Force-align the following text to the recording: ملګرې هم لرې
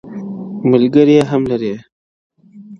ملګرې 0.69 1.19
هم 1.29 1.41
لرې 1.51 1.73